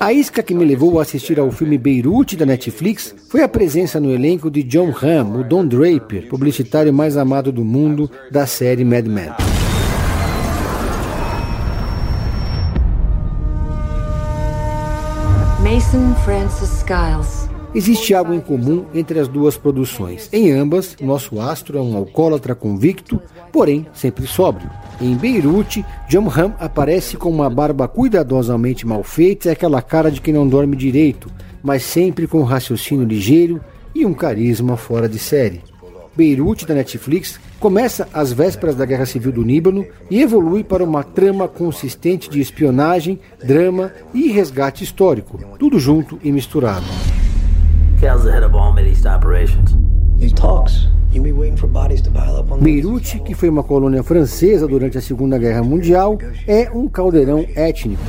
[0.00, 4.00] A isca que me levou a assistir ao filme Beirute da Netflix foi a presença
[4.00, 8.82] no elenco de John Hamm, o Don Draper, publicitário mais amado do mundo da série
[8.82, 9.32] Mad Men.
[15.60, 17.57] Mason Francis Skiles.
[17.74, 20.28] Existe algo em comum entre as duas produções.
[20.32, 23.20] Em ambas, nosso astro é um alcoólatra convicto,
[23.52, 24.70] porém sempre sóbrio.
[25.00, 30.20] Em Beirute, John Hamm aparece com uma barba cuidadosamente mal feita e aquela cara de
[30.20, 31.30] quem não dorme direito,
[31.62, 33.60] mas sempre com um raciocínio ligeiro
[33.94, 35.60] e um carisma fora de série.
[36.16, 41.04] Beirute da Netflix começa às vésperas da Guerra Civil do Líbano e evolui para uma
[41.04, 46.86] trama consistente de espionagem, drama e resgate histórico, tudo junto e misturado.
[52.62, 58.00] Beirute, que foi uma colônia francesa durante a Segunda Guerra Mundial, é um caldeirão étnico.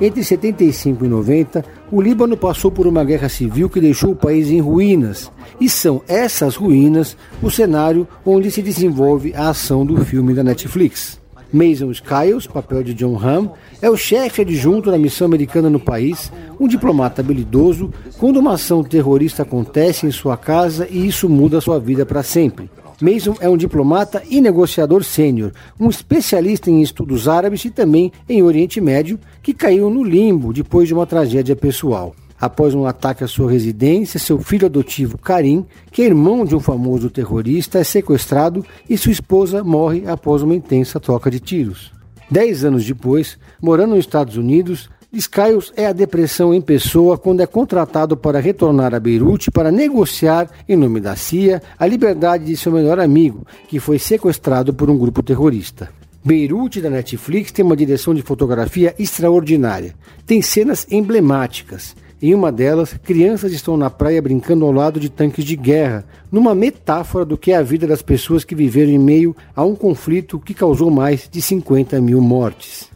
[0.00, 4.48] Entre 75 e 90, o Líbano passou por uma guerra civil que deixou o país
[4.50, 10.34] em ruínas, e são essas ruínas o cenário onde se desenvolve a ação do filme
[10.34, 11.17] da Netflix.
[11.52, 16.30] Mason Skiles, papel de John Hamm, é o chefe adjunto da missão americana no país,
[16.60, 21.78] um diplomata habilidoso, quando uma ação terrorista acontece em sua casa e isso muda sua
[21.78, 22.70] vida para sempre.
[23.00, 28.42] Mason é um diplomata e negociador sênior, um especialista em estudos árabes e também em
[28.42, 32.14] Oriente Médio, que caiu no limbo depois de uma tragédia pessoal.
[32.40, 36.60] Após um ataque à sua residência, seu filho adotivo Karim, que é irmão de um
[36.60, 41.92] famoso terrorista, é sequestrado e sua esposa morre após uma intensa troca de tiros.
[42.30, 47.46] Dez anos depois, morando nos Estados Unidos, Skiles é a depressão em pessoa quando é
[47.46, 52.70] contratado para retornar a Beirute para negociar, em nome da CIA, a liberdade de seu
[52.70, 55.88] melhor amigo, que foi sequestrado por um grupo terrorista.
[56.22, 59.94] Beirute da Netflix tem uma direção de fotografia extraordinária.
[60.26, 61.96] Tem cenas emblemáticas.
[62.20, 66.52] Em uma delas, crianças estão na praia brincando ao lado de tanques de guerra, numa
[66.52, 70.40] metáfora do que é a vida das pessoas que viveram em meio a um conflito
[70.40, 72.90] que causou mais de 50 mil mortes.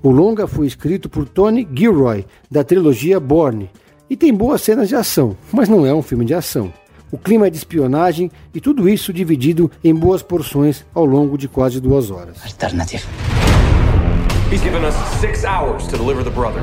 [0.00, 3.68] O longa foi escrito por Tony Gilroy, da trilogia Borne,
[4.08, 6.72] e tem boas cenas de ação, mas não é um filme de ação.
[7.10, 11.48] O clima é de espionagem e tudo isso dividido em boas porções ao longo de
[11.48, 12.36] quase duas horas.
[12.44, 13.04] Alternative.
[14.52, 16.62] He's given us six hours to deliver the brother.